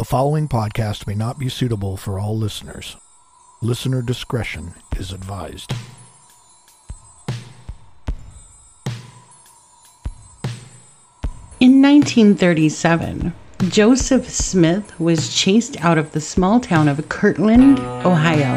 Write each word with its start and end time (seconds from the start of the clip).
The 0.00 0.06
following 0.06 0.48
podcast 0.48 1.06
may 1.06 1.14
not 1.14 1.38
be 1.38 1.50
suitable 1.50 1.98
for 1.98 2.18
all 2.18 2.34
listeners. 2.34 2.96
Listener 3.60 4.00
discretion 4.00 4.72
is 4.96 5.12
advised. 5.12 5.74
In 11.60 11.82
1937, 11.82 13.34
Joseph 13.68 14.26
Smith 14.26 14.98
was 14.98 15.36
chased 15.36 15.78
out 15.84 15.98
of 15.98 16.12
the 16.12 16.20
small 16.22 16.60
town 16.60 16.88
of 16.88 17.06
Kirtland, 17.10 17.78
Ohio. 17.78 18.56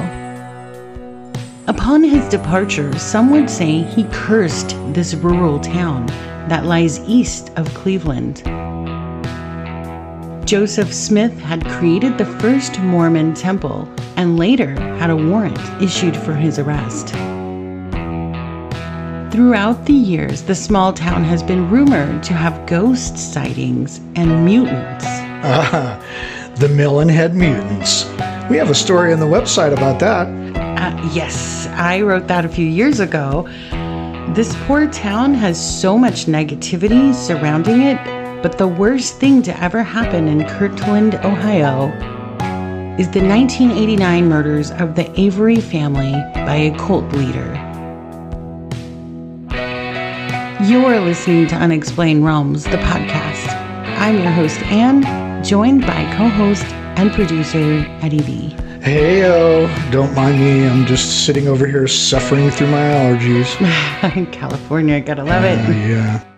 Upon 1.68 2.06
his 2.06 2.26
departure, 2.30 2.98
some 2.98 3.32
would 3.32 3.50
say 3.50 3.80
he 3.80 4.06
cursed 4.14 4.78
this 4.94 5.14
rural 5.14 5.60
town 5.60 6.06
that 6.48 6.64
lies 6.64 7.02
east 7.02 7.52
of 7.58 7.68
Cleveland. 7.74 8.44
Joseph 10.46 10.94
Smith 10.94 11.40
had 11.40 11.66
created 11.66 12.18
the 12.18 12.26
first 12.26 12.78
Mormon 12.80 13.34
temple 13.34 13.90
and 14.18 14.38
later 14.38 14.76
had 14.98 15.10
a 15.10 15.16
warrant 15.16 15.58
issued 15.82 16.18
for 16.18 16.34
his 16.34 16.60
arrest. 16.60 17.10
Throughout 19.32 19.86
the 19.86 19.94
years, 19.94 20.44
the 20.44 20.54
small 20.54 20.92
town 20.92 21.24
has 21.24 21.42
been 21.42 21.70
rumored 21.70 22.22
to 22.24 22.34
have 22.34 22.68
ghost 22.68 23.18
sightings 23.18 24.00
and 24.16 24.46
mutants. 24.46 25.06
Ah, 25.08 26.00
the 26.58 26.68
Melonhead 26.68 27.34
Mutants. 27.34 28.06
We 28.50 28.58
have 28.58 28.70
a 28.70 28.76
story 28.76 29.14
on 29.14 29.20
the 29.20 29.26
website 29.26 29.74
about 29.74 30.00
that. 30.02 30.28
Uh, 30.58 31.10
yes, 31.14 31.68
I 31.70 32.02
wrote 32.02 32.28
that 32.28 32.44
a 32.44 32.50
few 32.50 32.68
years 32.68 33.00
ago. 33.00 33.48
This 34.36 34.56
poor 34.66 34.88
town 34.92 35.34
has 35.34 35.82
so 35.82 35.98
much 35.98 36.26
negativity 36.26 37.14
surrounding 37.14 37.82
it, 37.82 38.23
but 38.44 38.58
the 38.58 38.68
worst 38.68 39.20
thing 39.20 39.42
to 39.42 39.58
ever 39.64 39.82
happen 39.82 40.28
in 40.28 40.46
Kirtland, 40.46 41.16
Ohio, 41.16 41.88
is 43.00 43.10
the 43.10 43.22
1989 43.26 44.28
murders 44.28 44.70
of 44.72 44.96
the 44.96 45.10
Avery 45.20 45.56
family 45.56 46.12
by 46.46 46.56
a 46.56 46.78
cult 46.78 47.10
leader. 47.14 47.54
You're 50.62 51.00
listening 51.00 51.48
to 51.48 51.56
Unexplained 51.56 52.26
Realms, 52.26 52.66
the 52.66 52.78
podcast. 52.78 53.48
I'm 53.98 54.22
your 54.22 54.32
host, 54.32 54.62
Anne, 54.64 55.42
joined 55.42 55.82
by 55.82 56.04
co 56.18 56.28
host 56.28 56.66
and 56.98 57.14
producer, 57.14 57.86
Eddie 58.02 58.22
B. 58.24 58.56
Heyo, 58.82 59.70
don't 59.90 60.14
mind 60.14 60.42
me. 60.42 60.68
I'm 60.68 60.86
just 60.86 61.26
sitting 61.26 61.48
over 61.48 61.66
here 61.66 61.88
suffering 61.88 62.50
through 62.50 62.68
my 62.68 62.82
allergies. 62.82 64.18
In 64.18 64.26
California, 64.32 64.96
I 64.96 65.00
gotta 65.00 65.24
love 65.24 65.46
it. 65.46 65.58
Uh, 65.58 65.72
yeah. 65.72 66.33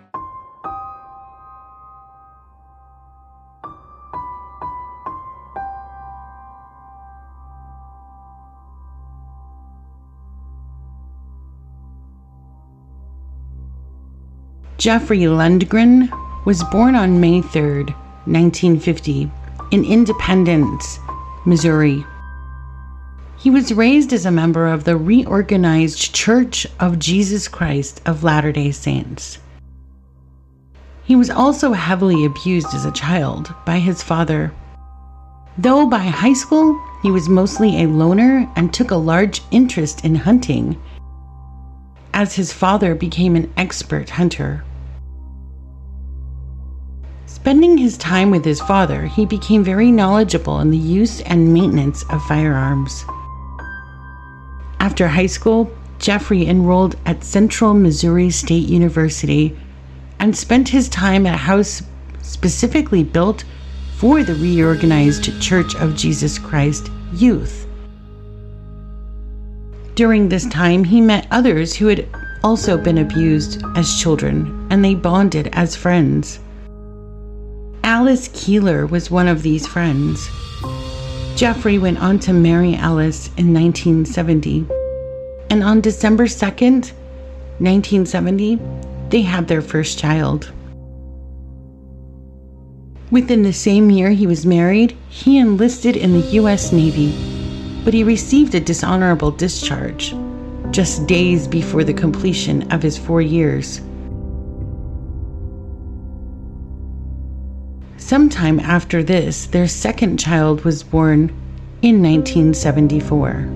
Jeffrey 14.86 15.22
Lundgren 15.22 16.08
was 16.44 16.62
born 16.62 16.94
on 16.94 17.20
May 17.20 17.42
3rd, 17.42 17.88
1950, 18.26 19.28
in 19.72 19.84
Independence, 19.84 21.00
Missouri. 21.44 22.06
He 23.36 23.50
was 23.50 23.74
raised 23.74 24.12
as 24.12 24.26
a 24.26 24.30
member 24.30 24.68
of 24.68 24.84
the 24.84 24.96
reorganized 24.96 26.14
Church 26.14 26.68
of 26.78 27.00
Jesus 27.00 27.48
Christ 27.48 28.00
of 28.06 28.22
Latter 28.22 28.52
day 28.52 28.70
Saints. 28.70 29.40
He 31.02 31.16
was 31.16 31.30
also 31.30 31.72
heavily 31.72 32.24
abused 32.24 32.72
as 32.72 32.84
a 32.84 32.92
child 32.92 33.52
by 33.64 33.80
his 33.80 34.04
father. 34.04 34.52
Though 35.58 35.88
by 35.88 35.98
high 35.98 36.34
school, 36.34 36.80
he 37.02 37.10
was 37.10 37.28
mostly 37.28 37.82
a 37.82 37.88
loner 37.88 38.48
and 38.54 38.72
took 38.72 38.92
a 38.92 38.94
large 38.94 39.42
interest 39.50 40.04
in 40.04 40.14
hunting, 40.14 40.80
as 42.14 42.36
his 42.36 42.52
father 42.52 42.94
became 42.94 43.34
an 43.34 43.52
expert 43.56 44.10
hunter. 44.10 44.62
Spending 47.26 47.76
his 47.76 47.98
time 47.98 48.30
with 48.30 48.44
his 48.44 48.60
father, 48.60 49.06
he 49.06 49.26
became 49.26 49.64
very 49.64 49.90
knowledgeable 49.90 50.60
in 50.60 50.70
the 50.70 50.78
use 50.78 51.20
and 51.22 51.52
maintenance 51.52 52.04
of 52.10 52.24
firearms. 52.24 53.04
After 54.78 55.08
high 55.08 55.26
school, 55.26 55.70
Jeffrey 55.98 56.46
enrolled 56.46 56.94
at 57.04 57.24
Central 57.24 57.74
Missouri 57.74 58.30
State 58.30 58.68
University 58.68 59.56
and 60.20 60.36
spent 60.36 60.68
his 60.68 60.88
time 60.88 61.26
at 61.26 61.34
a 61.34 61.38
house 61.38 61.82
specifically 62.22 63.02
built 63.02 63.44
for 63.96 64.22
the 64.22 64.34
reorganized 64.36 65.40
Church 65.40 65.74
of 65.76 65.96
Jesus 65.96 66.38
Christ 66.38 66.90
youth. 67.12 67.66
During 69.96 70.28
this 70.28 70.46
time, 70.46 70.84
he 70.84 71.00
met 71.00 71.26
others 71.30 71.74
who 71.74 71.86
had 71.88 72.06
also 72.44 72.76
been 72.76 72.98
abused 72.98 73.62
as 73.74 74.00
children, 74.00 74.68
and 74.70 74.84
they 74.84 74.94
bonded 74.94 75.48
as 75.52 75.74
friends. 75.74 76.38
Alice 78.06 78.30
Keeler 78.32 78.86
was 78.86 79.10
one 79.10 79.26
of 79.26 79.42
these 79.42 79.66
friends. 79.66 80.30
Jeffrey 81.34 81.76
went 81.76 81.98
on 81.98 82.20
to 82.20 82.32
marry 82.32 82.76
Alice 82.76 83.26
in 83.36 83.52
1970, 83.52 84.64
and 85.50 85.64
on 85.64 85.80
December 85.80 86.26
2nd, 86.26 86.92
1970, 87.58 88.60
they 89.08 89.22
had 89.22 89.48
their 89.48 89.60
first 89.60 89.98
child. 89.98 90.52
Within 93.10 93.42
the 93.42 93.52
same 93.52 93.90
year 93.90 94.10
he 94.10 94.28
was 94.28 94.46
married, 94.46 94.96
he 95.08 95.38
enlisted 95.38 95.96
in 95.96 96.12
the 96.12 96.28
U.S. 96.38 96.70
Navy, 96.70 97.10
but 97.84 97.92
he 97.92 98.04
received 98.04 98.54
a 98.54 98.60
dishonorable 98.60 99.32
discharge 99.32 100.14
just 100.70 101.08
days 101.08 101.48
before 101.48 101.82
the 101.82 101.92
completion 101.92 102.70
of 102.70 102.84
his 102.84 102.96
four 102.96 103.20
years. 103.20 103.80
Sometime 108.06 108.60
after 108.60 109.02
this, 109.02 109.46
their 109.46 109.66
second 109.66 110.18
child 110.18 110.64
was 110.64 110.84
born 110.84 111.22
in 111.82 112.00
1974. 112.00 113.48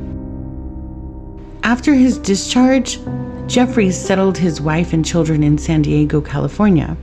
After 1.63 1.95
his 1.95 2.19
discharge, 2.19 2.99
Jeffrey 3.47 3.93
settled 3.93 4.37
his 4.37 4.61
wife 4.61 4.93
and 4.93 5.07
children 5.07 5.45
in 5.45 5.57
San 5.57 5.83
Diego, 5.83 6.21
California. 6.21 6.97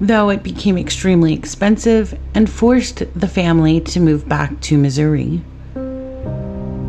Though 0.00 0.30
it 0.30 0.42
became 0.42 0.78
extremely 0.78 1.34
expensive 1.34 2.18
and 2.34 2.48
forced 2.48 3.02
the 3.14 3.28
family 3.28 3.82
to 3.82 4.00
move 4.00 4.26
back 4.26 4.58
to 4.62 4.78
Missouri. 4.78 5.42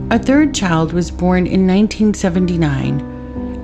A 0.10 0.20
third 0.20 0.56
child 0.56 0.94
was 0.94 1.12
born 1.12 1.48
in 1.48 1.68
1979, 1.68 3.02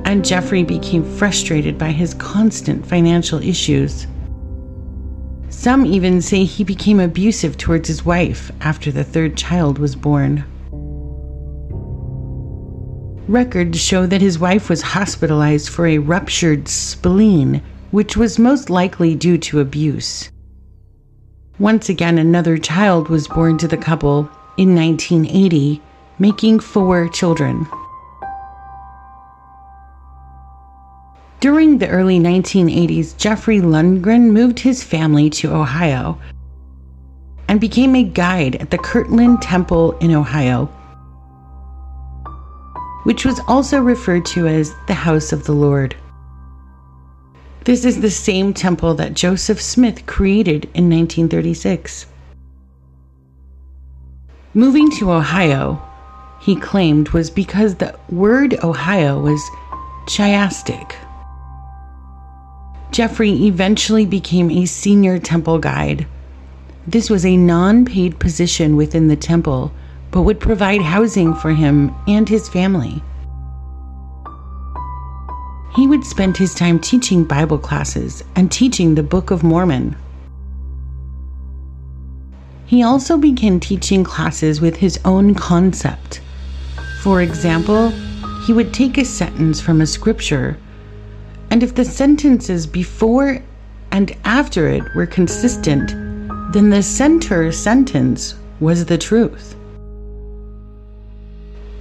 and 0.03 0.25
Jeffrey 0.25 0.65
became 0.65 1.05
frustrated 1.05 1.77
by 1.77 1.91
his 1.91 2.13
constant 2.15 2.85
financial 2.85 3.41
issues. 3.41 4.07
Some 5.57 5.85
even 5.85 6.21
say 6.21 6.43
he 6.43 6.63
became 6.63 6.99
abusive 6.99 7.57
towards 7.57 7.87
his 7.87 8.05
wife 8.05 8.51
after 8.61 8.91
the 8.91 9.05
third 9.05 9.35
child 9.35 9.79
was 9.79 9.95
born. 9.95 10.43
Records 13.27 13.79
show 13.79 14.05
that 14.05 14.21
his 14.21 14.37
wife 14.37 14.69
was 14.69 14.81
hospitalized 14.83 15.69
for 15.69 15.87
a 15.87 15.97
ruptured 15.97 16.67
spleen, 16.67 17.63
which 17.89 18.15
was 18.15 18.37
most 18.37 18.69
likely 18.69 19.15
due 19.15 19.39
to 19.39 19.61
abuse. 19.61 20.29
Once 21.57 21.89
again, 21.89 22.19
another 22.19 22.57
child 22.57 23.07
was 23.07 23.27
born 23.27 23.57
to 23.57 23.67
the 23.67 23.77
couple 23.77 24.29
in 24.57 24.75
1980, 24.75 25.81
making 26.19 26.59
four 26.59 27.07
children. 27.07 27.65
During 31.39 31.77
the 31.77 31.89
early 31.89 32.19
1980s, 32.19 33.17
Jeffrey 33.17 33.59
Lundgren 33.59 34.31
moved 34.31 34.59
his 34.59 34.83
family 34.83 35.29
to 35.31 35.53
Ohio 35.53 36.17
and 37.47 37.61
became 37.61 37.95
a 37.95 38.03
guide 38.03 38.55
at 38.55 38.71
the 38.71 38.77
Kirtland 38.77 39.41
Temple 39.41 39.91
in 39.99 40.13
Ohio, 40.13 40.65
which 43.03 43.25
was 43.25 43.39
also 43.47 43.79
referred 43.79 44.25
to 44.27 44.47
as 44.47 44.73
the 44.87 44.93
House 44.93 45.31
of 45.31 45.43
the 45.43 45.53
Lord. 45.53 45.95
This 47.65 47.83
is 47.83 48.01
the 48.01 48.11
same 48.11 48.53
temple 48.53 48.93
that 48.95 49.13
Joseph 49.13 49.61
Smith 49.61 50.05
created 50.05 50.65
in 50.73 50.89
1936. 50.89 52.05
Moving 54.53 54.89
to 54.91 55.11
Ohio, 55.11 55.81
he 56.39 56.55
claimed, 56.55 57.09
was 57.09 57.29
because 57.29 57.75
the 57.75 57.97
word 58.09 58.55
Ohio 58.63 59.19
was 59.19 59.41
chiastic. 60.05 60.95
Jeffrey 62.95 63.33
eventually 63.43 64.05
became 64.05 64.49
a 64.49 64.65
senior 64.65 65.19
temple 65.19 65.59
guide. 65.59 66.07
This 66.87 67.09
was 67.09 67.25
a 67.25 67.35
non 67.35 67.83
paid 67.83 68.17
position 68.19 68.77
within 68.77 69.09
the 69.09 69.17
temple, 69.17 69.73
but 70.11 70.21
would 70.21 70.39
provide 70.39 70.81
housing 70.81 71.33
for 71.33 71.51
him 71.51 71.93
and 72.07 72.29
his 72.29 72.47
family. 72.47 73.03
He 75.75 75.87
would 75.87 76.05
spend 76.05 76.37
his 76.37 76.55
time 76.55 76.79
teaching 76.79 77.25
Bible 77.25 77.57
classes 77.59 78.23
and 78.37 78.49
teaching 78.49 78.95
the 78.95 79.03
Book 79.03 79.29
of 79.29 79.43
Mormon. 79.43 79.97
He 82.65 82.81
also 82.81 83.17
began 83.17 83.59
teaching 83.59 84.05
classes 84.05 84.61
with 84.61 84.77
his 84.77 85.01
own 85.03 85.35
concept. 85.35 86.21
For 87.01 87.21
example, 87.21 87.89
he 88.47 88.53
would 88.53 88.73
take 88.73 88.97
a 88.97 89.03
sentence 89.03 89.59
from 89.59 89.81
a 89.81 89.85
scripture, 89.85 90.57
and 91.55 91.63
if 91.63 91.75
the 91.75 91.85
sentences 91.85 92.67
before 92.67 93.39
and 93.91 94.13
after 94.25 94.67
it 94.67 94.83
were 94.93 95.05
consistent, 95.05 95.87
then 96.51 96.69
the 96.69 96.83
center 96.83 97.49
sentence 97.49 98.35
was 98.59 98.83
the 98.83 98.97
truth. 98.97 99.55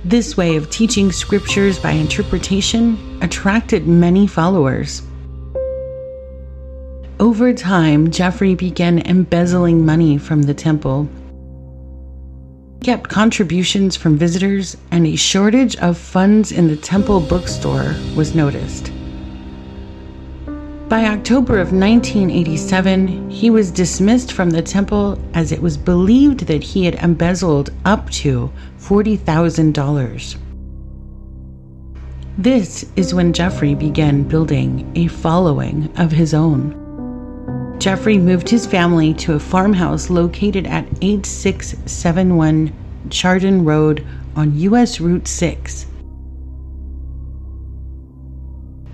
This 0.04 0.36
way 0.36 0.54
of 0.54 0.70
teaching 0.70 1.10
scriptures 1.10 1.76
by 1.76 1.90
interpretation 1.90 3.18
attracted 3.20 3.88
many 3.88 4.28
followers. 4.28 5.02
Over 7.18 7.52
time, 7.52 8.12
Jeffrey 8.12 8.54
began 8.54 9.00
embezzling 9.00 9.84
money 9.84 10.18
from 10.18 10.42
the 10.42 10.54
temple. 10.54 11.08
He 12.78 12.84
kept 12.84 13.10
contributions 13.10 13.96
from 13.96 14.18
visitors, 14.18 14.76
and 14.92 15.04
a 15.04 15.16
shortage 15.16 15.74
of 15.78 15.98
funds 15.98 16.52
in 16.52 16.68
the 16.68 16.76
temple 16.76 17.18
bookstore 17.18 17.96
was 18.14 18.36
noticed. 18.36 18.94
By 20.88 21.06
October 21.06 21.54
of 21.60 21.72
1987, 21.72 23.31
he 23.31 23.48
was 23.48 23.70
dismissed 23.70 24.32
from 24.32 24.50
the 24.50 24.60
temple 24.60 25.19
as 25.32 25.50
it 25.50 25.62
was 25.62 25.78
believed 25.78 26.40
that 26.40 26.62
he 26.62 26.84
had 26.84 26.96
embezzled 26.96 27.70
up 27.86 28.10
to 28.10 28.52
$40,000. 28.81 30.36
This 32.36 32.84
is 32.96 33.14
when 33.14 33.32
Jeffrey 33.32 33.75
began 33.75 34.25
building 34.25 34.92
a 34.94 35.06
following 35.06 35.90
of 35.96 36.12
his 36.12 36.34
own. 36.34 37.76
Jeffrey 37.78 38.19
moved 38.19 38.50
his 38.50 38.66
family 38.66 39.14
to 39.14 39.32
a 39.32 39.40
farmhouse 39.40 40.10
located 40.10 40.66
at 40.66 40.86
8671 41.00 42.72
Chardon 43.08 43.64
Road 43.64 44.06
on 44.36 44.58
US 44.58 45.00
Route 45.00 45.28
6, 45.28 45.86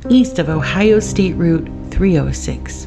east 0.08 0.38
of 0.38 0.48
Ohio 0.48 0.98
State 0.98 1.34
Route 1.34 1.68
306. 1.90 2.86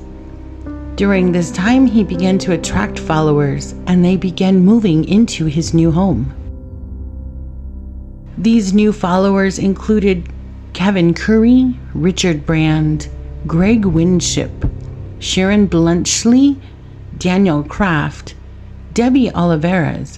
During 0.95 1.31
this 1.31 1.51
time, 1.51 1.85
he 1.85 2.03
began 2.03 2.37
to 2.39 2.53
attract 2.53 2.97
followers 2.97 3.73
and 3.87 4.03
they 4.03 4.17
began 4.17 4.65
moving 4.65 5.05
into 5.05 5.45
his 5.45 5.73
new 5.73 5.91
home. 5.91 6.33
These 8.37 8.73
new 8.73 8.91
followers 8.91 9.59
included 9.59 10.27
Kevin 10.73 11.13
Curry, 11.13 11.79
Richard 11.93 12.45
Brand, 12.45 13.09
Greg 13.45 13.85
Winship, 13.85 14.51
Sharon 15.19 15.67
Bluntschly, 15.67 16.59
Daniel 17.19 17.63
Kraft, 17.63 18.33
Debbie 18.93 19.29
Olivarez, 19.29 20.17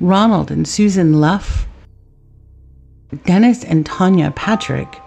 Ronald 0.00 0.50
and 0.50 0.66
Susan 0.66 1.20
Luff, 1.20 1.66
Dennis 3.24 3.64
and 3.64 3.84
Tanya 3.84 4.30
Patrick, 4.30 5.00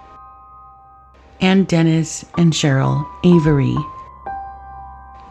and 1.44 1.68
Dennis 1.68 2.24
and 2.38 2.54
Cheryl 2.54 3.06
Avery. 3.26 3.76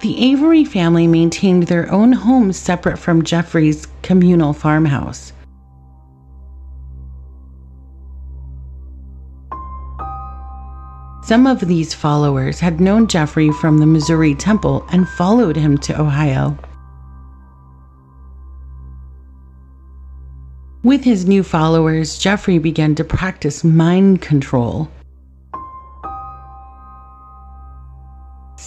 The 0.03 0.31
Avery 0.31 0.63
family 0.63 1.07
maintained 1.07 1.63
their 1.65 1.91
own 1.91 2.13
home 2.13 2.53
separate 2.53 2.99
from 2.99 3.25
Jeffrey's 3.25 3.87
communal 4.03 4.53
farmhouse. 4.53 5.33
Some 11.25 11.47
of 11.47 11.61
these 11.61 11.95
followers 11.95 12.61
had 12.61 12.79
known 12.79 13.07
Jeffrey 13.07 13.51
from 13.53 13.79
the 13.79 13.87
Missouri 13.87 14.35
Temple 14.35 14.85
and 14.93 15.09
followed 15.09 15.57
him 15.57 15.79
to 15.79 15.99
Ohio. 15.99 16.59
With 20.83 21.05
his 21.05 21.27
new 21.27 21.43
followers, 21.43 22.19
Jeffrey 22.19 22.59
began 22.59 22.95
to 22.97 23.05
practice 23.05 23.65
mind 23.65 24.21
control. 24.21 24.91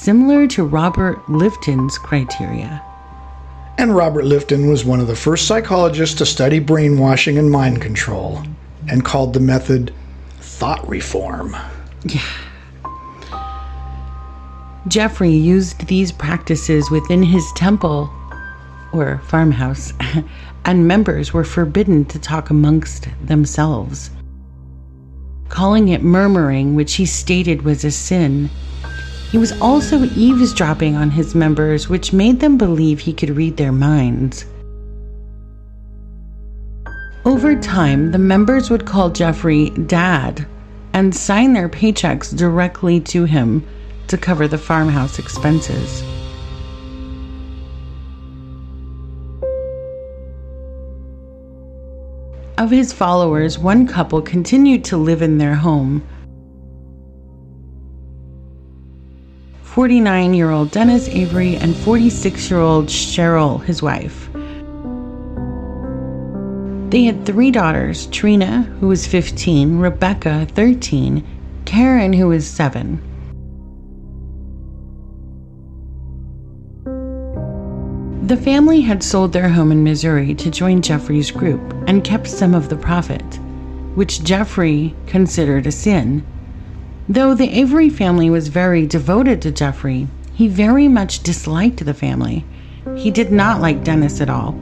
Similar 0.06 0.46
to 0.50 0.64
Robert 0.64 1.28
Lifton's 1.28 1.98
criteria. 1.98 2.80
And 3.80 3.96
Robert 3.96 4.24
Lifton 4.24 4.70
was 4.70 4.86
one 4.86 5.00
of 5.00 5.08
the 5.08 5.16
first 5.16 5.48
psychologists 5.48 6.16
to 6.20 6.28
study 6.28 6.60
brainwashing 6.60 7.40
and 7.40 7.50
mind 7.50 7.82
control 7.82 8.44
and 8.88 9.04
called 9.04 9.34
the 9.34 9.40
method 9.40 9.92
thought 10.38 10.88
reform. 10.88 11.58
Yeah. 12.04 12.22
Jeffrey 14.88 15.32
used 15.32 15.88
these 15.88 16.12
practices 16.12 16.92
within 16.92 17.24
his 17.24 17.52
temple 17.56 18.08
or 18.94 19.24
farmhouse, 19.26 19.92
and 20.66 20.88
members 20.88 21.34
were 21.34 21.44
forbidden 21.44 22.06
to 22.06 22.20
talk 22.20 22.52
amongst 22.52 23.08
themselves. 23.24 24.12
Calling 25.50 25.88
it 25.88 26.04
murmuring, 26.04 26.76
which 26.76 26.94
he 26.94 27.08
stated 27.08 27.64
was 27.64 27.84
a 27.84 27.90
sin, 27.90 28.52
he 29.36 29.40
was 29.40 29.62
also 29.62 30.06
eavesdropping 30.16 30.96
on 30.96 31.12
his 31.12 31.36
members, 31.36 31.90
which 31.90 32.14
made 32.14 32.40
them 32.40 32.58
believe 32.58 33.02
he 33.02 33.12
could 33.12 33.32
read 33.32 33.58
their 33.58 33.74
minds. 33.74 34.46
Over 37.26 37.60
time, 37.60 38.14
the 38.14 38.18
members 38.18 38.70
would 38.70 38.86
call 38.86 39.10
Jeffrey 39.10 39.72
Dad 39.72 40.48
and 40.94 41.14
sign 41.14 41.52
their 41.52 41.68
paychecks 41.68 42.34
directly 42.34 43.02
to 43.02 43.26
him 43.26 43.68
to 44.08 44.18
cover 44.18 44.48
the 44.48 44.58
farmhouse 44.58 45.20
expenses. 45.20 46.02
Of 52.58 52.72
his 52.72 52.94
followers, 52.94 53.60
one 53.60 53.86
couple 53.86 54.22
continued 54.22 54.86
to 54.86 54.96
live 54.96 55.22
in 55.22 55.40
their 55.40 55.56
home. 55.56 56.08
49 59.76 60.34
year 60.34 60.52
old 60.52 60.72
Dennis 60.72 61.10
Avery 61.10 61.58
and 61.58 61.76
46 61.76 62.50
year 62.50 62.62
old 62.62 62.86
Cheryl, 62.86 63.62
his 63.62 63.82
wife. 63.82 64.30
They 66.92 67.04
had 67.04 67.26
three 67.26 67.52
daughters 67.52 68.06
Trina, 68.06 68.62
who 68.80 68.88
was 68.88 69.06
15, 69.06 69.78
Rebecca, 69.78 70.48
13, 70.54 71.28
Karen, 71.66 72.14
who 72.14 72.30
was 72.30 72.48
7. 72.48 73.02
The 78.28 78.38
family 78.38 78.80
had 78.80 79.04
sold 79.04 79.34
their 79.34 79.50
home 79.50 79.74
in 79.74 79.84
Missouri 79.84 80.34
to 80.36 80.50
join 80.50 80.82
Jeffrey's 80.82 81.32
group 81.32 81.74
and 81.86 82.02
kept 82.02 82.28
some 82.28 82.56
of 82.56 82.70
the 82.70 82.78
profit, 82.78 83.40
which 83.96 84.24
Jeffrey 84.24 84.96
considered 85.06 85.68
a 85.68 85.72
sin. 85.74 86.26
Though 87.08 87.36
the 87.36 87.50
Avery 87.50 87.90
family 87.90 88.32
was 88.32 88.48
very 88.48 88.88
devoted 88.88 89.40
to 89.44 89.52
Jeffrey, 89.52 90.08
he 90.34 90.48
very 90.48 90.88
much 90.88 91.22
disliked 91.22 91.86
the 91.86 91.94
family. 91.94 92.44
He 92.96 93.12
did 93.12 93.32
not 93.32 93.62
like 93.62 93.84
Dennis 93.84 94.22
at 94.22 94.30
all. 94.30 94.54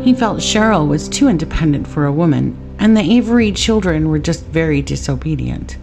He 0.00 0.14
felt 0.14 0.40
Cheryl 0.40 0.88
was 0.88 1.10
too 1.10 1.28
independent 1.28 1.86
for 1.86 2.06
a 2.06 2.12
woman, 2.12 2.56
and 2.78 2.96
the 2.96 3.02
Avery 3.02 3.52
children 3.52 4.08
were 4.08 4.18
just 4.18 4.46
very 4.46 4.80
disobedient. 4.80 5.76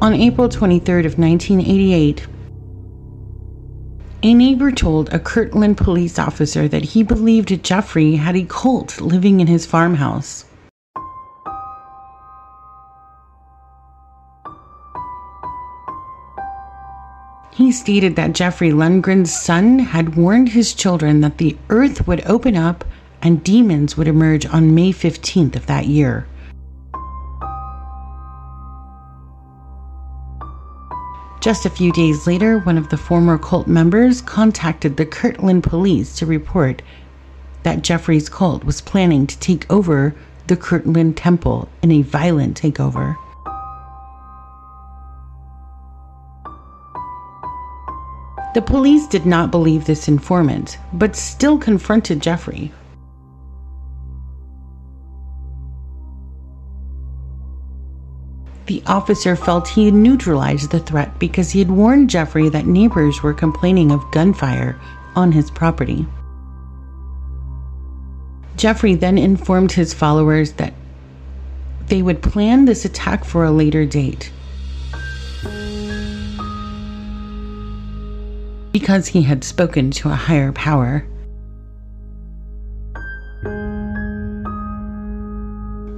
On 0.00 0.14
April 0.14 0.48
23rd 0.48 1.06
of 1.06 1.18
1988, 1.18 2.26
a 4.22 4.34
neighbor 4.34 4.72
told 4.72 5.12
a 5.12 5.18
Kirtland 5.18 5.76
police 5.76 6.18
officer 6.18 6.66
that 6.66 6.82
he 6.82 7.04
believed 7.04 7.62
Jeffrey 7.62 8.16
had 8.16 8.34
a 8.34 8.44
cult 8.44 9.00
living 9.00 9.38
in 9.38 9.46
his 9.46 9.64
farmhouse. 9.64 10.44
He 17.52 17.72
stated 17.72 18.16
that 18.16 18.34
Jeffrey 18.34 18.70
Lundgren's 18.70 19.34
son 19.34 19.80
had 19.80 20.16
warned 20.16 20.50
his 20.50 20.74
children 20.74 21.20
that 21.20 21.38
the 21.38 21.56
earth 21.70 22.06
would 22.06 22.24
open 22.24 22.56
up 22.56 22.84
and 23.22 23.42
demons 23.42 23.96
would 23.96 24.08
emerge 24.08 24.46
on 24.46 24.74
May 24.74 24.92
15th 24.92 25.56
of 25.56 25.66
that 25.66 25.86
year. 25.86 26.26
Just 31.40 31.64
a 31.64 31.70
few 31.70 31.92
days 31.92 32.26
later, 32.26 32.58
one 32.58 32.76
of 32.76 32.88
the 32.88 32.96
former 32.96 33.38
cult 33.38 33.68
members 33.68 34.20
contacted 34.20 34.96
the 34.96 35.06
Kirtland 35.06 35.62
police 35.62 36.16
to 36.16 36.26
report 36.26 36.82
that 37.62 37.82
Jeffrey's 37.82 38.28
cult 38.28 38.64
was 38.64 38.80
planning 38.80 39.26
to 39.26 39.38
take 39.38 39.70
over 39.70 40.16
the 40.48 40.56
Kirtland 40.56 41.16
Temple 41.16 41.68
in 41.80 41.92
a 41.92 42.02
violent 42.02 42.60
takeover. 42.60 43.16
The 48.54 48.62
police 48.62 49.06
did 49.06 49.24
not 49.24 49.52
believe 49.52 49.84
this 49.84 50.08
informant, 50.08 50.78
but 50.92 51.14
still 51.14 51.58
confronted 51.58 52.20
Jeffrey. 52.20 52.72
The 58.68 58.82
officer 58.86 59.34
felt 59.34 59.66
he 59.66 59.86
had 59.86 59.94
neutralized 59.94 60.70
the 60.70 60.78
threat 60.78 61.18
because 61.18 61.50
he 61.50 61.58
had 61.58 61.70
warned 61.70 62.10
Jeffrey 62.10 62.50
that 62.50 62.66
neighbors 62.66 63.22
were 63.22 63.32
complaining 63.32 63.90
of 63.90 64.10
gunfire 64.10 64.78
on 65.16 65.32
his 65.32 65.50
property. 65.50 66.06
Jeffrey 68.56 68.94
then 68.94 69.16
informed 69.16 69.72
his 69.72 69.94
followers 69.94 70.52
that 70.52 70.74
they 71.86 72.02
would 72.02 72.20
plan 72.20 72.66
this 72.66 72.84
attack 72.84 73.24
for 73.24 73.42
a 73.46 73.50
later 73.50 73.86
date. 73.86 74.30
Because 78.72 79.06
he 79.06 79.22
had 79.22 79.44
spoken 79.44 79.90
to 79.92 80.10
a 80.10 80.14
higher 80.14 80.52
power. 80.52 81.06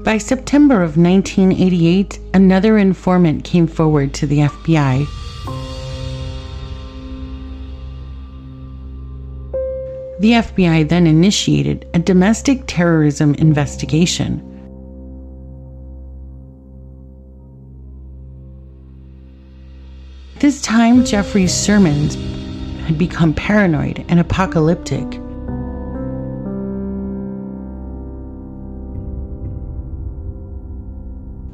By 0.04 0.16
September 0.16 0.83
of 0.83 0.97
1988, 0.97 2.19
another 2.33 2.78
informant 2.78 3.45
came 3.45 3.66
forward 3.66 4.14
to 4.14 4.26
the 4.26 4.38
FBI. 4.38 5.07
The 10.21 10.33
FBI 10.33 10.88
then 10.88 11.07
initiated 11.07 11.87
a 11.92 11.99
domestic 11.99 12.62
terrorism 12.66 13.35
investigation. 13.35 14.47
This 20.38 20.62
time, 20.62 21.04
Jeffrey's 21.04 21.52
sermons 21.52 22.14
had 22.87 22.97
become 22.97 23.35
paranoid 23.35 24.02
and 24.09 24.19
apocalyptic. 24.19 25.21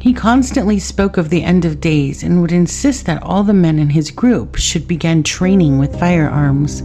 He 0.07 0.13
constantly 0.13 0.79
spoke 0.79 1.17
of 1.17 1.31
the 1.31 1.43
end 1.43 1.65
of 1.65 1.81
days 1.81 2.23
and 2.23 2.41
would 2.41 2.53
insist 2.53 3.07
that 3.07 3.21
all 3.25 3.43
the 3.43 3.53
men 3.53 3.81
in 3.81 3.91
his 3.91 4.13
group 4.13 4.55
should 4.55 4.87
begin 4.87 5.25
training 5.25 5.81
with 5.81 5.99
firearms. 5.99 6.79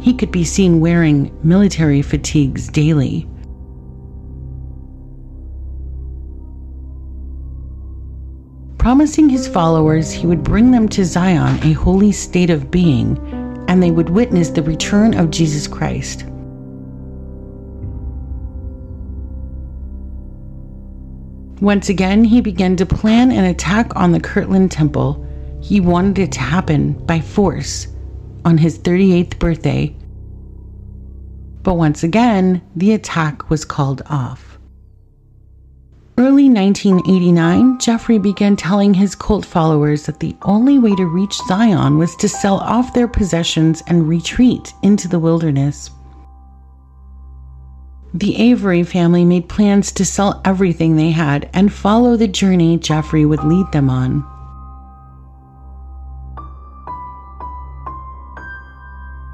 He 0.00 0.14
could 0.14 0.30
be 0.30 0.44
seen 0.44 0.78
wearing 0.78 1.36
military 1.42 2.00
fatigues 2.02 2.68
daily. 2.68 3.28
Promising 8.78 9.28
his 9.28 9.48
followers 9.48 10.12
he 10.12 10.28
would 10.28 10.44
bring 10.44 10.70
them 10.70 10.88
to 10.90 11.04
Zion, 11.04 11.58
a 11.64 11.72
holy 11.72 12.12
state 12.12 12.50
of 12.50 12.70
being, 12.70 13.18
and 13.66 13.82
they 13.82 13.90
would 13.90 14.10
witness 14.10 14.50
the 14.50 14.62
return 14.62 15.14
of 15.14 15.32
Jesus 15.32 15.66
Christ. 15.66 16.24
Once 21.60 21.88
again, 21.88 22.22
he 22.22 22.40
began 22.40 22.76
to 22.76 22.86
plan 22.86 23.32
an 23.32 23.44
attack 23.44 23.94
on 23.96 24.12
the 24.12 24.20
Kirtland 24.20 24.70
Temple. 24.70 25.26
He 25.60 25.80
wanted 25.80 26.18
it 26.18 26.32
to 26.32 26.40
happen 26.40 26.92
by 27.04 27.20
force 27.20 27.88
on 28.44 28.58
his 28.58 28.78
38th 28.78 29.38
birthday. 29.38 29.94
But 31.64 31.74
once 31.74 32.04
again, 32.04 32.62
the 32.76 32.92
attack 32.92 33.50
was 33.50 33.64
called 33.64 34.02
off. 34.06 34.58
Early 36.16 36.48
1989, 36.48 37.78
Jeffrey 37.78 38.18
began 38.18 38.56
telling 38.56 38.94
his 38.94 39.14
cult 39.14 39.44
followers 39.44 40.06
that 40.06 40.20
the 40.20 40.36
only 40.42 40.78
way 40.78 40.94
to 40.94 41.06
reach 41.06 41.36
Zion 41.48 41.98
was 41.98 42.16
to 42.16 42.28
sell 42.28 42.58
off 42.58 42.94
their 42.94 43.08
possessions 43.08 43.82
and 43.86 44.08
retreat 44.08 44.72
into 44.82 45.08
the 45.08 45.18
wilderness. 45.18 45.90
The 48.18 48.34
Avery 48.34 48.82
family 48.82 49.24
made 49.24 49.48
plans 49.48 49.92
to 49.92 50.04
sell 50.04 50.40
everything 50.44 50.96
they 50.96 51.12
had 51.12 51.48
and 51.54 51.72
follow 51.72 52.16
the 52.16 52.26
journey 52.26 52.76
Jeffrey 52.76 53.24
would 53.24 53.44
lead 53.44 53.70
them 53.70 53.88
on. 53.88 54.26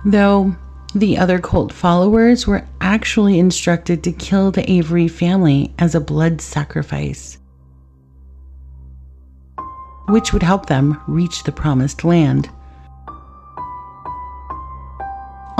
Though 0.04 0.54
the 0.94 1.16
other 1.16 1.38
cult 1.38 1.72
followers 1.72 2.46
were 2.46 2.66
actually 2.82 3.38
instructed 3.38 4.04
to 4.04 4.12
kill 4.12 4.50
the 4.50 4.70
Avery 4.70 5.08
family 5.08 5.72
as 5.78 5.94
a 5.94 6.00
blood 6.00 6.42
sacrifice, 6.42 7.38
which 10.10 10.34
would 10.34 10.42
help 10.42 10.66
them 10.66 11.00
reach 11.06 11.44
the 11.44 11.52
promised 11.52 12.04
land. 12.04 12.50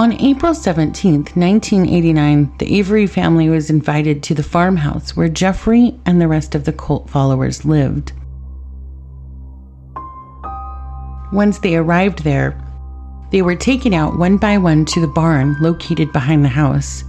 On 0.05 0.13
April 0.21 0.53
17, 0.53 1.15
1989, 1.15 2.53
the 2.59 2.79
Avery 2.79 3.07
family 3.07 3.49
was 3.49 3.71
invited 3.71 4.23
to 4.23 4.35
the 4.35 4.43
farmhouse 4.43 5.17
where 5.17 5.31
Jeffrey 5.31 5.99
and 6.05 6.21
the 6.21 6.29
rest 6.29 6.55
of 6.55 6.67
the 6.67 6.75
cult 6.75 7.09
followers 7.09 7.65
lived. 7.65 8.13
Once 11.33 11.59
they 11.61 11.75
arrived 11.75 12.23
there, 12.23 12.55
they 13.31 13.41
were 13.41 13.57
taken 13.57 13.95
out 13.95 14.19
one 14.19 14.37
by 14.37 14.59
one 14.59 14.85
to 14.85 15.01
the 15.01 15.07
barn 15.07 15.57
located 15.63 16.13
behind 16.13 16.45
the 16.45 16.51
house. 16.51 17.03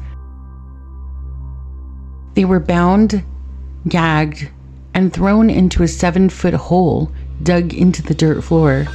They 2.35 2.45
were 2.45 2.61
bound, 2.61 3.25
gagged, 3.89 4.49
and 4.93 5.11
thrown 5.11 5.49
into 5.49 5.83
a 5.83 5.89
seven 5.89 6.29
foot 6.29 6.53
hole 6.53 7.11
dug 7.43 7.73
into 7.73 8.01
the 8.01 8.15
dirt 8.15 8.41
floor. 8.41 8.87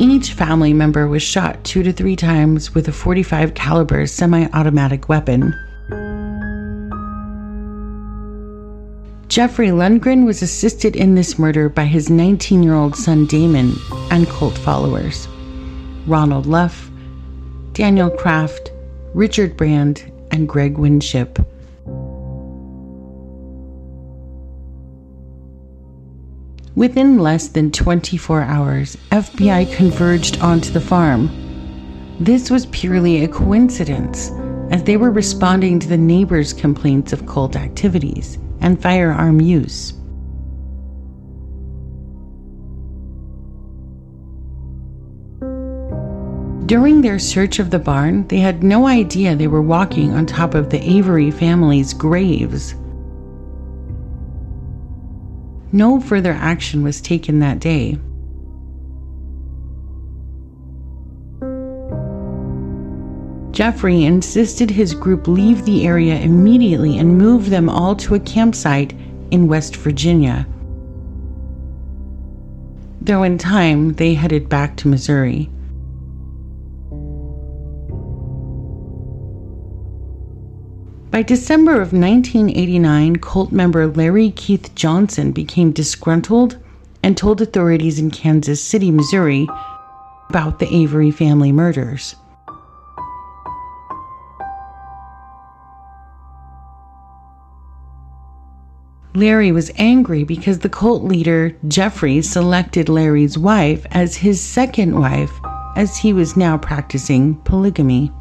Each 0.00 0.32
family 0.32 0.72
member 0.72 1.08
was 1.08 1.24
shot 1.24 1.64
two 1.64 1.82
to 1.82 1.92
three 1.92 2.14
times 2.14 2.72
with 2.72 2.86
a 2.86 2.92
45 2.92 3.54
caliber 3.54 4.06
semi-automatic 4.06 5.08
weapon. 5.08 5.52
Jeffrey 9.26 9.68
Lundgren 9.68 10.24
was 10.24 10.40
assisted 10.40 10.94
in 10.94 11.16
this 11.16 11.36
murder 11.36 11.68
by 11.68 11.84
his 11.84 12.10
19 12.10 12.62
year 12.62 12.74
old 12.74 12.94
son 12.94 13.26
Damon 13.26 13.74
and 14.12 14.28
cult 14.28 14.56
followers 14.56 15.26
Ronald 16.06 16.46
Luff, 16.46 16.90
Daniel 17.72 18.08
Kraft, 18.08 18.70
Richard 19.14 19.56
Brand, 19.56 20.10
and 20.30 20.48
Greg 20.48 20.78
Winship. 20.78 21.40
Within 26.78 27.18
less 27.18 27.48
than 27.48 27.72
24 27.72 28.42
hours, 28.42 28.96
FBI 29.10 29.74
converged 29.74 30.38
onto 30.38 30.70
the 30.70 30.80
farm. 30.80 31.28
This 32.20 32.52
was 32.52 32.66
purely 32.66 33.24
a 33.24 33.26
coincidence, 33.26 34.30
as 34.70 34.84
they 34.84 34.96
were 34.96 35.10
responding 35.10 35.80
to 35.80 35.88
the 35.88 35.98
neighbors' 35.98 36.52
complaints 36.52 37.12
of 37.12 37.26
cult 37.26 37.56
activities 37.56 38.38
and 38.60 38.80
firearm 38.80 39.40
use. 39.40 39.92
During 46.66 47.00
their 47.00 47.18
search 47.18 47.58
of 47.58 47.70
the 47.70 47.80
barn, 47.80 48.24
they 48.28 48.38
had 48.38 48.62
no 48.62 48.86
idea 48.86 49.34
they 49.34 49.48
were 49.48 49.62
walking 49.62 50.12
on 50.12 50.26
top 50.26 50.54
of 50.54 50.70
the 50.70 50.80
Avery 50.88 51.32
family's 51.32 51.92
graves. 51.92 52.76
No 55.72 56.00
further 56.00 56.32
action 56.32 56.82
was 56.82 57.00
taken 57.00 57.40
that 57.40 57.60
day. 57.60 57.98
Jeffrey 63.50 64.04
insisted 64.04 64.70
his 64.70 64.94
group 64.94 65.26
leave 65.26 65.64
the 65.64 65.86
area 65.86 66.20
immediately 66.20 66.96
and 66.96 67.18
move 67.18 67.50
them 67.50 67.68
all 67.68 67.96
to 67.96 68.14
a 68.14 68.20
campsite 68.20 68.94
in 69.30 69.48
West 69.48 69.74
Virginia. 69.76 70.46
Though 73.00 73.24
in 73.24 73.36
time, 73.36 73.94
they 73.94 74.14
headed 74.14 74.48
back 74.48 74.76
to 74.76 74.88
Missouri. 74.88 75.50
By 81.18 81.22
December 81.24 81.72
of 81.72 81.92
1989, 81.92 83.16
cult 83.16 83.50
member 83.50 83.88
Larry 83.88 84.30
Keith 84.30 84.72
Johnson 84.76 85.32
became 85.32 85.72
disgruntled 85.72 86.56
and 87.02 87.16
told 87.16 87.40
authorities 87.40 87.98
in 87.98 88.12
Kansas 88.12 88.62
City, 88.62 88.92
Missouri, 88.92 89.48
about 90.30 90.60
the 90.60 90.72
Avery 90.72 91.10
family 91.10 91.50
murders. 91.50 92.14
Larry 99.12 99.50
was 99.50 99.72
angry 99.74 100.22
because 100.22 100.60
the 100.60 100.68
cult 100.68 101.02
leader, 101.02 101.56
Jeffrey, 101.66 102.22
selected 102.22 102.88
Larry's 102.88 103.36
wife 103.36 103.84
as 103.90 104.14
his 104.14 104.40
second 104.40 104.96
wife, 104.96 105.32
as 105.74 105.96
he 105.96 106.12
was 106.12 106.36
now 106.36 106.56
practicing 106.56 107.34
polygamy. 107.42 108.12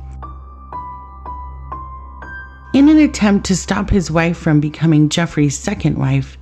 In 2.88 3.00
an 3.00 3.04
attempt 3.04 3.46
to 3.48 3.56
stop 3.58 3.90
his 3.90 4.10
wife 4.10 4.38
from 4.38 4.62
becoming 4.62 5.10
Jeffrey's 5.10 5.58
second 5.58 5.98
wife, 5.98 6.38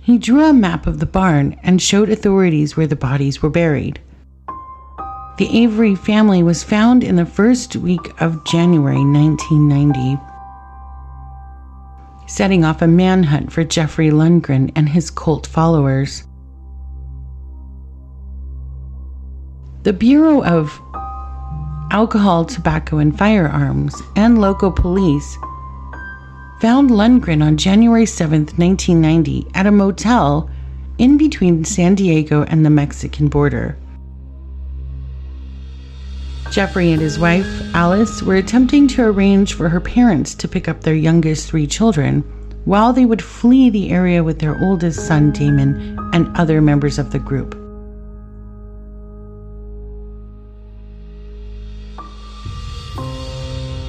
he 0.00 0.18
drew 0.18 0.42
a 0.44 0.52
map 0.52 0.88
of 0.88 0.98
the 0.98 1.06
barn 1.06 1.54
and 1.62 1.80
showed 1.80 2.10
authorities 2.10 2.76
where 2.76 2.88
the 2.88 2.96
bodies 2.96 3.40
were 3.40 3.50
buried. 3.50 4.00
The 5.36 5.48
Avery 5.56 5.94
family 5.94 6.42
was 6.42 6.64
found 6.64 7.04
in 7.04 7.14
the 7.14 7.24
first 7.24 7.76
week 7.76 8.20
of 8.20 8.44
January 8.46 9.04
1990, 9.04 10.20
setting 12.26 12.64
off 12.64 12.82
a 12.82 12.88
manhunt 12.88 13.52
for 13.52 13.62
Jeffrey 13.62 14.10
Lundgren 14.10 14.72
and 14.74 14.88
his 14.88 15.08
cult 15.08 15.46
followers. 15.46 16.24
The 19.84 19.92
Bureau 19.92 20.42
of 20.42 20.80
Alcohol, 21.90 22.44
Tobacco, 22.44 22.98
and 22.98 23.16
Firearms 23.16 23.94
and 24.14 24.38
local 24.38 24.70
police 24.70 25.38
found 26.60 26.90
Lundgren 26.90 27.42
on 27.42 27.56
January 27.56 28.04
7, 28.04 28.40
1990, 28.56 29.46
at 29.54 29.66
a 29.66 29.70
motel 29.70 30.50
in 30.98 31.16
between 31.16 31.64
San 31.64 31.94
Diego 31.94 32.42
and 32.44 32.66
the 32.66 32.70
Mexican 32.70 33.28
border. 33.28 33.78
Jeffrey 36.50 36.92
and 36.92 37.00
his 37.00 37.18
wife, 37.18 37.46
Alice, 37.74 38.22
were 38.22 38.36
attempting 38.36 38.86
to 38.88 39.04
arrange 39.04 39.54
for 39.54 39.70
her 39.70 39.80
parents 39.80 40.34
to 40.34 40.48
pick 40.48 40.68
up 40.68 40.82
their 40.82 40.94
youngest 40.94 41.48
three 41.48 41.66
children 41.66 42.20
while 42.66 42.92
they 42.92 43.06
would 43.06 43.22
flee 43.22 43.70
the 43.70 43.90
area 43.90 44.22
with 44.22 44.40
their 44.40 44.62
oldest 44.62 45.06
son, 45.06 45.30
Damon, 45.30 45.98
and 46.12 46.36
other 46.36 46.60
members 46.60 46.98
of 46.98 47.12
the 47.12 47.18
group. 47.18 47.67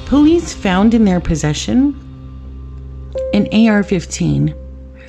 Police 0.10 0.56
found 0.56 0.96
in 0.96 1.06
their 1.06 1.20
possession 1.20 1.94
an 3.32 3.48
AR 3.54 3.84
15, 3.84 4.56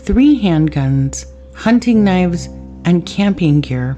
three 0.01 0.39
handguns, 0.39 1.25
hunting 1.55 2.05
knives, 2.05 2.49
and 2.85 3.07
camping 3.07 3.63
gear. 3.63 3.97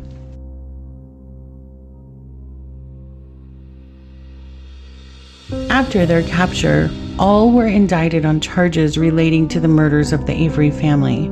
After 5.70 6.06
their 6.06 6.22
capture, 6.22 6.88
all 7.18 7.50
were 7.50 7.66
indicted 7.66 8.24
on 8.24 8.38
charges 8.38 8.96
relating 8.96 9.48
to 9.48 9.58
the 9.58 9.66
murders 9.66 10.12
of 10.12 10.26
the 10.26 10.32
Avery 10.32 10.70
family. 10.70 11.26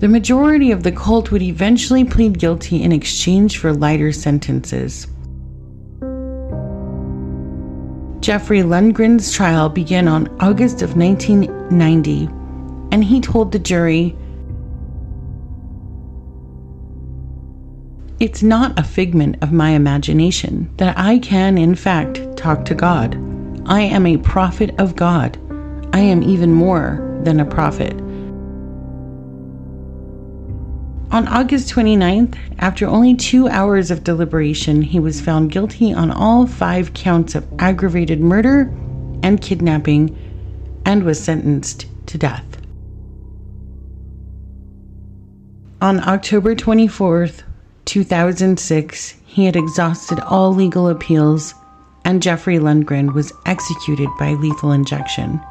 The 0.00 0.08
majority 0.08 0.70
of 0.70 0.82
the 0.82 0.92
cult 0.92 1.30
would 1.30 1.42
eventually 1.42 2.04
plead 2.04 2.38
guilty 2.38 2.82
in 2.82 2.90
exchange 2.90 3.58
for 3.58 3.74
lighter 3.74 4.12
sentences. 4.12 5.06
Jeffrey 8.22 8.60
Lundgren's 8.60 9.34
trial 9.34 9.68
began 9.68 10.06
on 10.06 10.28
August 10.38 10.80
of 10.80 10.96
1990, 10.96 12.26
and 12.92 13.02
he 13.02 13.20
told 13.20 13.50
the 13.50 13.58
jury 13.58 14.16
It's 18.20 18.40
not 18.40 18.78
a 18.78 18.84
figment 18.84 19.38
of 19.42 19.50
my 19.50 19.70
imagination 19.70 20.72
that 20.76 20.96
I 20.96 21.18
can, 21.18 21.58
in 21.58 21.74
fact, 21.74 22.36
talk 22.36 22.64
to 22.66 22.76
God. 22.76 23.16
I 23.66 23.80
am 23.80 24.06
a 24.06 24.18
prophet 24.18 24.72
of 24.78 24.94
God. 24.94 25.36
I 25.92 25.98
am 25.98 26.22
even 26.22 26.52
more 26.52 27.20
than 27.24 27.40
a 27.40 27.44
prophet. 27.44 28.00
On 31.12 31.28
August 31.28 31.70
29th, 31.74 32.36
after 32.58 32.86
only 32.86 33.14
two 33.14 33.46
hours 33.46 33.90
of 33.90 34.02
deliberation, 34.02 34.80
he 34.80 34.98
was 34.98 35.20
found 35.20 35.52
guilty 35.52 35.92
on 35.92 36.10
all 36.10 36.46
five 36.46 36.94
counts 36.94 37.34
of 37.34 37.46
aggravated 37.58 38.18
murder 38.18 38.72
and 39.22 39.38
kidnapping 39.38 40.16
and 40.86 41.04
was 41.04 41.22
sentenced 41.22 41.84
to 42.06 42.16
death. 42.16 42.46
On 45.82 46.00
October 46.08 46.54
24th, 46.54 47.42
2006, 47.84 49.16
he 49.26 49.44
had 49.44 49.54
exhausted 49.54 50.18
all 50.20 50.54
legal 50.54 50.88
appeals 50.88 51.54
and 52.06 52.22
Jeffrey 52.22 52.58
Lundgren 52.58 53.12
was 53.12 53.34
executed 53.44 54.08
by 54.18 54.32
lethal 54.32 54.72
injection. 54.72 55.42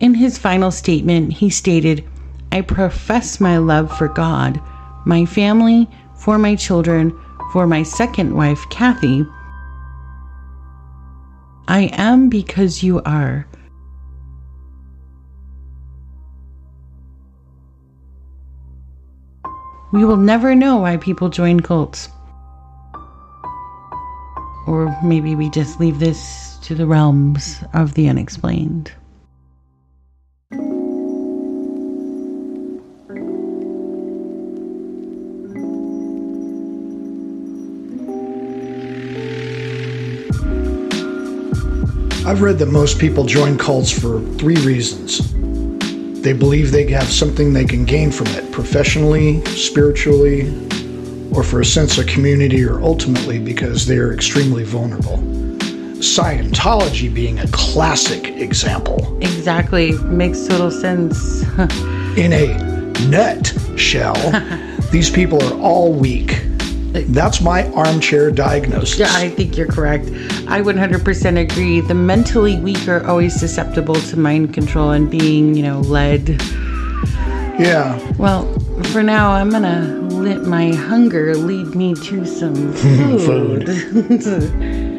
In 0.00 0.14
his 0.14 0.38
final 0.38 0.70
statement, 0.70 1.32
he 1.32 1.50
stated, 1.50 2.08
I 2.52 2.60
profess 2.60 3.40
my 3.40 3.58
love 3.58 3.96
for 3.96 4.08
God, 4.08 4.60
my 5.04 5.24
family, 5.24 5.88
for 6.14 6.38
my 6.38 6.54
children, 6.54 7.18
for 7.52 7.66
my 7.66 7.82
second 7.82 8.34
wife, 8.34 8.64
Kathy. 8.70 9.26
I 11.66 11.90
am 11.92 12.28
because 12.28 12.82
you 12.82 13.02
are. 13.02 13.46
We 19.90 20.04
will 20.04 20.16
never 20.16 20.54
know 20.54 20.76
why 20.76 20.98
people 20.98 21.28
join 21.28 21.60
cults. 21.60 22.08
Or 24.66 24.96
maybe 25.02 25.34
we 25.34 25.50
just 25.50 25.80
leave 25.80 25.98
this 25.98 26.58
to 26.62 26.74
the 26.74 26.86
realms 26.86 27.64
of 27.72 27.94
the 27.94 28.08
unexplained. 28.08 28.92
I've 42.28 42.42
read 42.42 42.58
that 42.58 42.68
most 42.68 42.98
people 42.98 43.24
join 43.24 43.56
cults 43.56 43.90
for 43.90 44.20
three 44.36 44.56
reasons. 44.56 45.32
They 46.20 46.34
believe 46.34 46.72
they 46.72 46.86
have 46.90 47.10
something 47.10 47.54
they 47.54 47.64
can 47.64 47.86
gain 47.86 48.10
from 48.10 48.26
it 48.26 48.52
professionally, 48.52 49.42
spiritually, 49.46 50.50
or 51.32 51.42
for 51.42 51.62
a 51.62 51.64
sense 51.64 51.96
of 51.96 52.06
community, 52.06 52.62
or 52.62 52.82
ultimately 52.82 53.38
because 53.38 53.86
they're 53.86 54.12
extremely 54.12 54.62
vulnerable. 54.62 55.16
Scientology 56.00 57.12
being 57.14 57.38
a 57.38 57.48
classic 57.48 58.26
example. 58.26 59.16
Exactly. 59.22 59.92
Makes 59.92 60.46
total 60.48 60.70
sense. 60.70 61.44
In 62.18 62.34
a 62.34 62.58
nutshell, 63.08 64.16
these 64.92 65.08
people 65.08 65.42
are 65.42 65.58
all 65.62 65.94
weak 65.94 66.42
that's 66.92 67.40
my 67.40 67.70
armchair 67.72 68.30
diagnosis. 68.30 68.98
Yeah, 68.98 69.10
I 69.10 69.28
think 69.30 69.56
you're 69.56 69.66
correct. 69.66 70.06
I 70.48 70.62
100% 70.62 71.38
agree. 71.38 71.80
The 71.80 71.94
mentally 71.94 72.56
weak 72.60 72.88
are 72.88 73.06
always 73.06 73.38
susceptible 73.38 73.94
to 73.94 74.18
mind 74.18 74.54
control 74.54 74.90
and 74.90 75.10
being, 75.10 75.54
you 75.54 75.62
know, 75.62 75.80
led. 75.80 76.40
Yeah. 77.58 77.98
Well, 78.16 78.52
for 78.92 79.02
now, 79.02 79.32
I'm 79.32 79.50
going 79.50 79.62
to 79.62 80.16
let 80.16 80.46
my 80.46 80.72
hunger 80.74 81.34
lead 81.34 81.74
me 81.74 81.94
to 81.94 82.24
some 82.24 82.72
food. 82.74 83.66
food. 83.66 84.98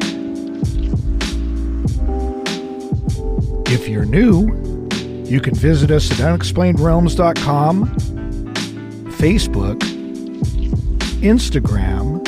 if 3.72 3.88
you're 3.88 4.04
new, 4.04 4.46
you 5.24 5.40
can 5.40 5.54
visit 5.54 5.90
us 5.90 6.10
at 6.12 6.18
unexplainedrealms.com, 6.18 7.86
Facebook, 9.18 9.89
Instagram, 11.20 12.22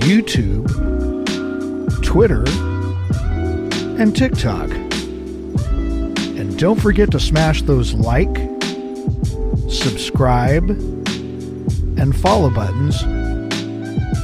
YouTube, 0.00 0.66
Twitter, 2.02 2.42
and 4.00 4.16
TikTok. 4.16 4.70
And 6.38 6.58
don't 6.58 6.80
forget 6.80 7.10
to 7.10 7.20
smash 7.20 7.60
those 7.62 7.92
like, 7.92 8.34
subscribe, 9.68 10.70
and 10.70 12.16
follow 12.16 12.48
buttons. 12.48 13.02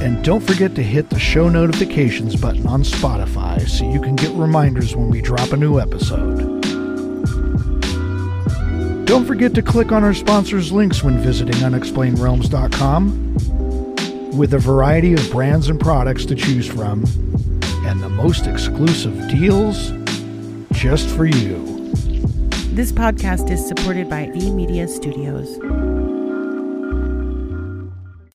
And 0.01 0.23
don't 0.23 0.41
forget 0.41 0.73
to 0.75 0.83
hit 0.83 1.11
the 1.11 1.19
show 1.19 1.47
notifications 1.47 2.35
button 2.35 2.65
on 2.65 2.81
Spotify 2.81 3.67
so 3.69 3.89
you 3.89 4.01
can 4.01 4.15
get 4.15 4.31
reminders 4.31 4.95
when 4.95 5.09
we 5.09 5.21
drop 5.21 5.51
a 5.51 5.57
new 5.57 5.79
episode. 5.79 6.42
Don't 9.05 9.25
forget 9.25 9.53
to 9.55 9.61
click 9.61 9.91
on 9.91 10.03
our 10.03 10.13
sponsors' 10.13 10.71
links 10.71 11.03
when 11.03 11.17
visiting 11.19 11.55
unexplainedrealms.com 11.55 14.37
with 14.37 14.53
a 14.53 14.59
variety 14.59 15.13
of 15.13 15.31
brands 15.31 15.69
and 15.69 15.79
products 15.79 16.25
to 16.25 16.35
choose 16.35 16.67
from 16.67 17.03
and 17.85 18.01
the 18.01 18.09
most 18.09 18.47
exclusive 18.47 19.15
deals 19.29 19.91
just 20.71 21.07
for 21.15 21.25
you. 21.25 21.63
This 22.73 22.91
podcast 22.91 23.51
is 23.51 23.65
supported 23.65 24.09
by 24.09 24.31
E 24.33 24.49
Media 24.49 24.87
Studios. 24.87 25.59